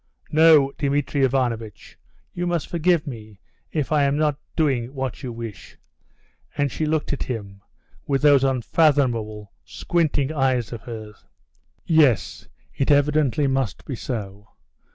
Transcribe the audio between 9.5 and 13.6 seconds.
squinting eyes of hers. "Yes, it evidently